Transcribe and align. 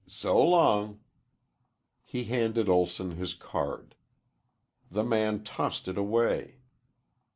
So 0.07 0.43
long." 0.43 0.99
He 2.03 2.23
handed 2.23 2.67
Olson 2.67 3.11
his 3.11 3.35
card. 3.35 3.93
The 4.89 5.03
man 5.03 5.43
tossed 5.43 5.87
it 5.87 5.95
away. 5.95 6.57